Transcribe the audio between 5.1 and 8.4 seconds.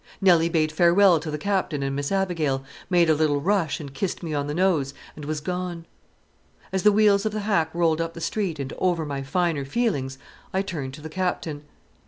and was gone. As the wheels of the hack rolled up the